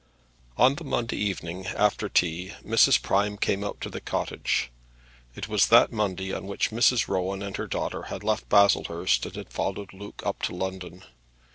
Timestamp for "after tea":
1.67-2.53